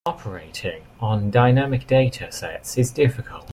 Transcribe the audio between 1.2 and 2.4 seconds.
dynamic data